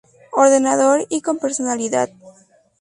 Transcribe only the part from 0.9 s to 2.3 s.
y con personalidad.